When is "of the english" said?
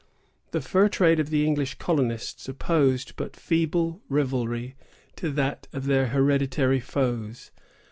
1.19-1.75